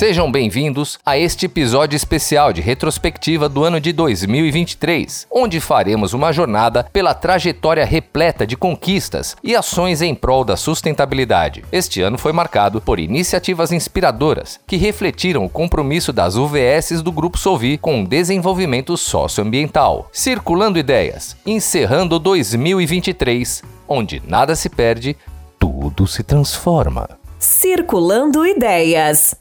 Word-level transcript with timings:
Sejam 0.00 0.32
bem-vindos 0.32 0.98
a 1.04 1.18
este 1.18 1.44
episódio 1.44 1.94
especial 1.94 2.54
de 2.54 2.62
retrospectiva 2.62 3.50
do 3.50 3.64
ano 3.64 3.78
de 3.78 3.92
2023, 3.92 5.26
onde 5.30 5.60
faremos 5.60 6.14
uma 6.14 6.32
jornada 6.32 6.84
pela 6.90 7.12
trajetória 7.12 7.84
repleta 7.84 8.46
de 8.46 8.56
conquistas 8.56 9.36
e 9.44 9.54
ações 9.54 10.00
em 10.00 10.14
prol 10.14 10.42
da 10.42 10.56
sustentabilidade. 10.56 11.66
Este 11.70 12.00
ano 12.00 12.16
foi 12.16 12.32
marcado 12.32 12.80
por 12.80 12.98
iniciativas 12.98 13.72
inspiradoras 13.72 14.58
que 14.66 14.78
refletiram 14.78 15.44
o 15.44 15.50
compromisso 15.50 16.14
das 16.14 16.34
UVSs 16.34 17.02
do 17.02 17.12
Grupo 17.12 17.36
Solvi 17.36 17.76
com 17.76 18.02
o 18.02 18.08
desenvolvimento 18.08 18.96
socioambiental. 18.96 20.08
Circulando 20.14 20.78
ideias, 20.78 21.36
encerrando 21.44 22.18
2023, 22.18 23.62
onde 23.86 24.22
nada 24.26 24.56
se 24.56 24.70
perde, 24.70 25.14
tudo 25.58 26.06
se 26.06 26.22
transforma. 26.22 27.06
Circulando 27.38 28.46
Ideias. 28.46 29.34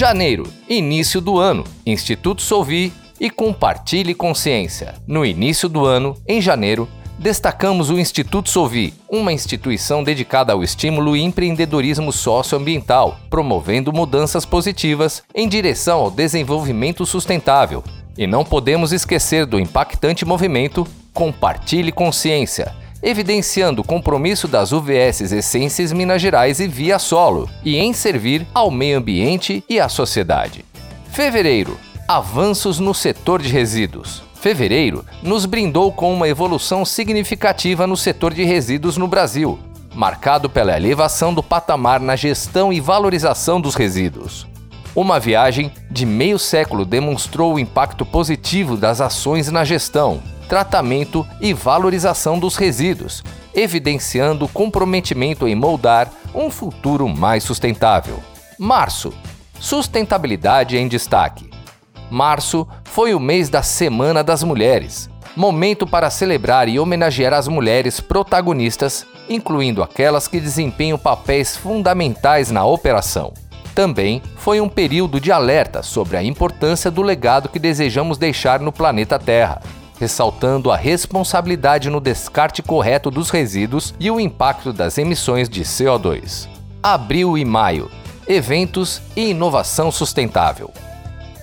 Janeiro, 0.00 0.44
início 0.66 1.20
do 1.20 1.38
ano, 1.38 1.62
Instituto 1.84 2.40
Solvi 2.40 2.90
e 3.20 3.28
Compartilhe 3.28 4.14
Consciência. 4.14 4.94
No 5.06 5.26
início 5.26 5.68
do 5.68 5.84
ano, 5.84 6.16
em 6.26 6.40
janeiro, 6.40 6.88
destacamos 7.18 7.90
o 7.90 7.98
Instituto 7.98 8.48
Solvi, 8.48 8.94
uma 9.10 9.30
instituição 9.30 10.02
dedicada 10.02 10.54
ao 10.54 10.64
estímulo 10.64 11.14
e 11.14 11.20
empreendedorismo 11.20 12.12
socioambiental, 12.12 13.20
promovendo 13.28 13.92
mudanças 13.92 14.46
positivas 14.46 15.22
em 15.34 15.46
direção 15.46 15.98
ao 15.98 16.10
desenvolvimento 16.10 17.04
sustentável. 17.04 17.84
E 18.16 18.26
não 18.26 18.42
podemos 18.42 18.94
esquecer 18.94 19.44
do 19.44 19.60
impactante 19.60 20.24
movimento 20.24 20.86
Compartilhe 21.12 21.92
Consciência, 21.92 22.74
evidenciando 23.02 23.82
o 23.82 23.84
compromisso 23.84 24.46
das 24.46 24.72
UVS 24.72 25.32
Essências 25.32 25.92
Minas 25.92 26.20
Gerais 26.20 26.60
e 26.60 26.68
Via 26.68 26.98
Solo, 26.98 27.48
e 27.64 27.76
em 27.78 27.92
servir 27.92 28.46
ao 28.52 28.70
meio 28.70 28.98
ambiente 28.98 29.64
e 29.68 29.80
à 29.80 29.88
sociedade. 29.88 30.64
Fevereiro 31.10 31.78
Avanços 32.06 32.80
no 32.80 32.92
setor 32.92 33.40
de 33.40 33.48
resíduos. 33.48 34.20
Fevereiro 34.34 35.04
nos 35.22 35.46
brindou 35.46 35.92
com 35.92 36.12
uma 36.12 36.28
evolução 36.28 36.84
significativa 36.84 37.86
no 37.86 37.96
setor 37.96 38.34
de 38.34 38.42
resíduos 38.42 38.96
no 38.96 39.06
Brasil, 39.06 39.58
marcado 39.94 40.50
pela 40.50 40.76
elevação 40.76 41.32
do 41.32 41.40
patamar 41.40 42.00
na 42.00 42.16
gestão 42.16 42.72
e 42.72 42.80
valorização 42.80 43.60
dos 43.60 43.76
resíduos. 43.76 44.44
Uma 44.92 45.20
viagem 45.20 45.70
de 45.88 46.04
meio 46.04 46.36
século 46.36 46.84
demonstrou 46.84 47.54
o 47.54 47.58
impacto 47.60 48.04
positivo 48.04 48.76
das 48.76 49.00
ações 49.00 49.48
na 49.48 49.62
gestão, 49.62 50.20
tratamento 50.50 51.24
e 51.40 51.54
valorização 51.54 52.36
dos 52.36 52.56
resíduos, 52.56 53.22
evidenciando 53.54 54.46
o 54.46 54.48
comprometimento 54.48 55.46
em 55.46 55.54
moldar 55.54 56.10
um 56.34 56.50
futuro 56.50 57.08
mais 57.08 57.44
sustentável. 57.44 58.18
Março 58.58 59.14
Sustentabilidade 59.60 60.76
em 60.76 60.88
destaque. 60.88 61.50
Março 62.10 62.66
foi 62.82 63.14
o 63.14 63.20
mês 63.20 63.48
da 63.48 63.62
Semana 63.62 64.24
das 64.24 64.42
Mulheres, 64.42 65.08
momento 65.36 65.86
para 65.86 66.10
celebrar 66.10 66.66
e 66.66 66.80
homenagear 66.80 67.32
as 67.32 67.46
mulheres 67.46 68.00
protagonistas, 68.00 69.06
incluindo 69.28 69.84
aquelas 69.84 70.26
que 70.26 70.40
desempenham 70.40 70.98
papéis 70.98 71.56
fundamentais 71.56 72.50
na 72.50 72.64
operação. 72.64 73.32
Também 73.72 74.20
foi 74.34 74.60
um 74.60 74.68
período 74.68 75.20
de 75.20 75.30
alerta 75.30 75.80
sobre 75.82 76.16
a 76.16 76.24
importância 76.24 76.90
do 76.90 77.02
legado 77.02 77.48
que 77.48 77.58
desejamos 77.60 78.18
deixar 78.18 78.58
no 78.58 78.72
planeta 78.72 79.16
Terra, 79.16 79.62
ressaltando 80.00 80.70
a 80.70 80.76
responsabilidade 80.76 81.90
no 81.90 82.00
descarte 82.00 82.62
correto 82.62 83.10
dos 83.10 83.28
resíduos 83.28 83.94
e 84.00 84.10
o 84.10 84.18
impacto 84.18 84.72
das 84.72 84.96
emissões 84.96 85.46
de 85.48 85.62
CO2. 85.62 86.48
Abril 86.82 87.36
e 87.36 87.44
maio 87.44 87.90
Eventos 88.26 89.02
e 89.16 89.30
inovação 89.30 89.90
sustentável. 89.90 90.72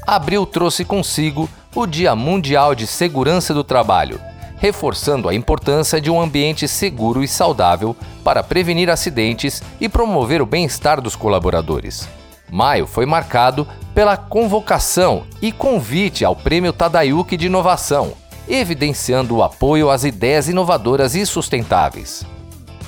Abril 0.08 0.46
trouxe 0.46 0.86
consigo 0.86 1.50
o 1.76 1.86
Dia 1.86 2.16
Mundial 2.16 2.74
de 2.74 2.88
Segurança 2.88 3.54
do 3.54 3.62
Trabalho, 3.62 4.22
reforçando 4.56 5.28
a 5.28 5.34
importância 5.34 6.00
de 6.00 6.10
um 6.10 6.20
ambiente 6.20 6.66
seguro 6.66 7.22
e 7.22 7.28
saudável 7.28 7.94
para 8.24 8.42
prevenir 8.42 8.90
acidentes 8.90 9.62
e 9.82 9.90
promover 9.90 10.42
o 10.42 10.46
bem-estar 10.46 11.02
dos 11.02 11.14
colaboradores. 11.14 12.08
Maio 12.50 12.88
foi 12.88 13.06
marcado 13.06 13.68
pela 13.94 14.16
convocação 14.16 15.26
e 15.42 15.52
convite 15.52 16.24
ao 16.24 16.38
Prêmio 16.38 16.72
Tadayuki 16.72 17.36
de 17.36 17.48
Inovação, 17.48 18.14
evidenciando 18.48 19.36
o 19.36 19.44
apoio 19.44 19.90
às 19.90 20.04
ideias 20.04 20.48
inovadoras 20.48 21.16
e 21.16 21.26
sustentáveis. 21.26 22.26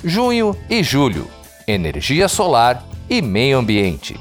Junho 0.03 0.55
e 0.69 0.81
julho 0.81 1.27
energia 1.71 2.27
solar 2.27 2.83
e 3.09 3.21
meio 3.21 3.57
ambiente. 3.57 4.19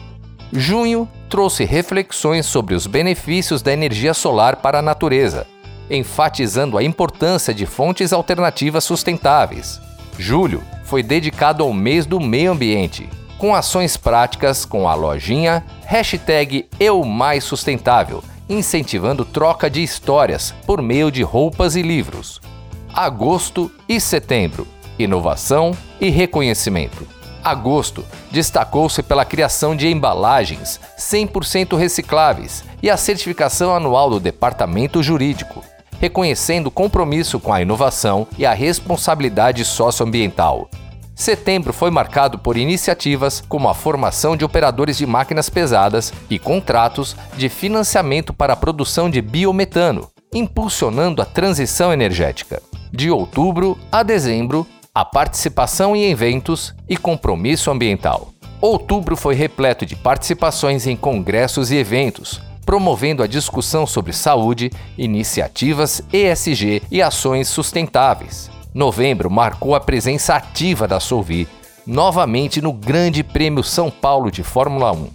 Junho 0.53 1.09
trouxe 1.28 1.65
reflexões 1.65 2.47
sobre 2.47 2.75
os 2.75 2.87
benefícios 2.87 3.62
da 3.62 3.72
energia 3.72 4.15
solar 4.15 4.56
para 4.56 4.78
a 4.78 4.82
natureza, 4.82 5.47
enfatizando 5.91 6.78
a 6.78 6.82
importância 6.82 7.53
de 7.53 7.66
fontes 7.66 8.12
alternativas 8.12 8.84
sustentáveis. 8.84 9.81
Julho 10.19 10.62
foi 10.84 11.03
dedicado 11.03 11.62
ao 11.62 11.72
mês 11.72 12.06
do 12.06 12.19
meio 12.19 12.53
ambiente, 12.53 13.09
com 13.37 13.54
ações 13.54 13.97
práticas 13.97 14.65
com 14.65 14.88
a 14.88 14.94
lojinha 14.94 15.65
hashtag 15.84 16.66
Eu 16.81 17.04
Mais 17.04 17.44
Sustentável, 17.44 18.22
incentivando 18.48 19.25
troca 19.25 19.69
de 19.69 19.82
histórias 19.82 20.54
por 20.66 20.81
meio 20.81 21.10
de 21.10 21.22
roupas 21.22 21.76
e 21.76 21.82
livros. 21.82 22.41
Agosto 22.94 23.70
e 23.88 24.00
setembro 24.00 24.66
inovação 24.98 25.72
e 26.00 26.10
reconhecimento. 26.10 27.06
Agosto 27.42 28.04
destacou-se 28.31 29.03
pela 29.03 29.25
criação 29.25 29.76
de 29.76 29.88
embalagens 29.88 30.81
100% 30.98 31.76
recicláveis 31.76 32.64
e 32.82 32.91
a 32.91 32.97
certificação 32.97 33.75
anual 33.75 34.10
do 34.10 34.20
Departamento 34.20 35.03
Jurídico, 35.03 35.65
reconhecendo 36.00 36.66
o 36.66 36.70
compromisso 36.70 37.38
com 37.41 37.53
a 37.53 37.62
inovação 37.62 38.26
e 38.36 38.44
a 38.44 38.53
responsabilidade 38.53 39.65
socioambiental. 39.65 40.69
Setembro 41.18 41.72
foi 41.72 41.90
marcado 41.90 42.38
por 42.38 42.56
iniciativas 42.56 43.42
como 43.48 43.68
a 43.68 43.74
formação 43.74 44.36
de 44.36 44.44
operadores 44.44 44.96
de 44.96 45.04
máquinas 45.04 45.50
pesadas 45.50 46.12
e 46.30 46.38
contratos 46.38 47.16
de 47.36 47.48
financiamento 47.48 48.32
para 48.32 48.52
a 48.52 48.56
produção 48.56 49.10
de 49.10 49.20
biometano, 49.20 50.08
impulsionando 50.32 51.20
a 51.20 51.24
transição 51.24 51.92
energética. 51.92 52.62
De 52.92 53.10
outubro 53.10 53.76
a 53.90 54.04
dezembro, 54.04 54.64
a 54.94 55.04
participação 55.04 55.96
em 55.96 56.08
eventos 56.08 56.72
e 56.88 56.96
compromisso 56.96 57.68
ambiental. 57.68 58.28
Outubro 58.60 59.16
foi 59.16 59.34
repleto 59.34 59.84
de 59.84 59.96
participações 59.96 60.86
em 60.86 60.94
congressos 60.94 61.72
e 61.72 61.76
eventos, 61.76 62.40
promovendo 62.64 63.24
a 63.24 63.26
discussão 63.26 63.88
sobre 63.88 64.12
saúde, 64.12 64.70
iniciativas 64.96 66.00
ESG 66.12 66.80
e 66.88 67.02
ações 67.02 67.48
sustentáveis. 67.48 68.56
Novembro 68.78 69.28
marcou 69.28 69.75
a 69.75 69.81
presença 69.81 70.37
ativa 70.37 70.87
da 70.87 71.00
Solvi, 71.00 71.49
novamente 71.84 72.62
no 72.62 72.72
Grande 72.72 73.25
Prêmio 73.25 73.65
São 73.65 73.91
Paulo 73.91 74.31
de 74.31 74.44
Fórmula 74.44 74.93
1, 74.93 75.09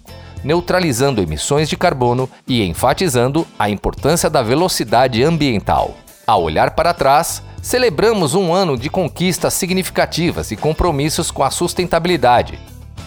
neutralizando 0.44 1.22
emissões 1.22 1.70
de 1.70 1.78
carbono 1.78 2.30
e 2.46 2.62
enfatizando 2.62 3.48
a 3.58 3.70
importância 3.70 4.30
da 4.30 4.42
velocidade 4.44 5.24
ambiental. 5.24 5.96
Ao 6.28 6.44
olhar 6.44 6.72
para 6.72 6.94
trás, 6.94 7.42
celebramos 7.62 8.36
um 8.36 8.54
ano 8.54 8.78
de 8.78 8.90
conquistas 8.90 9.54
significativas 9.54 10.52
e 10.52 10.58
compromissos 10.58 11.32
com 11.32 11.42
a 11.42 11.50
sustentabilidade. 11.50 12.60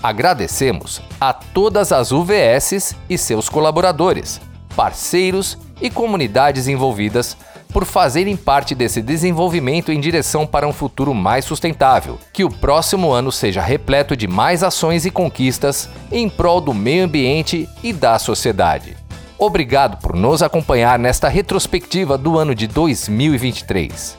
Agradecemos 0.02 1.02
a 1.20 1.34
todas 1.34 1.92
as 1.92 2.12
UVSs 2.12 2.96
e 3.10 3.18
seus 3.18 3.50
colaboradores, 3.50 4.40
parceiros 4.74 5.58
e 5.82 5.90
comunidades 5.90 6.66
envolvidas 6.66 7.36
por 7.76 7.84
fazerem 7.84 8.38
parte 8.38 8.74
desse 8.74 9.02
desenvolvimento 9.02 9.92
em 9.92 10.00
direção 10.00 10.46
para 10.46 10.66
um 10.66 10.72
futuro 10.72 11.12
mais 11.12 11.44
sustentável. 11.44 12.18
Que 12.32 12.42
o 12.42 12.48
próximo 12.48 13.12
ano 13.12 13.30
seja 13.30 13.60
repleto 13.60 14.16
de 14.16 14.26
mais 14.26 14.62
ações 14.62 15.04
e 15.04 15.10
conquistas 15.10 15.86
em 16.10 16.26
prol 16.26 16.58
do 16.58 16.72
meio 16.72 17.04
ambiente 17.04 17.68
e 17.82 17.92
da 17.92 18.18
sociedade. 18.18 18.96
Obrigado 19.38 20.00
por 20.00 20.16
nos 20.16 20.42
acompanhar 20.42 20.98
nesta 20.98 21.28
retrospectiva 21.28 22.16
do 22.16 22.38
ano 22.38 22.54
de 22.54 22.66
2023 22.66 24.16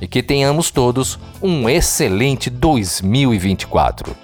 e 0.00 0.06
que 0.06 0.22
tenhamos 0.22 0.70
todos 0.70 1.18
um 1.42 1.68
excelente 1.68 2.48
2024. 2.48 4.14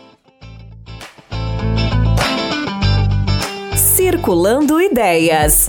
Circulando 3.74 4.80
Ideias. 4.80 5.68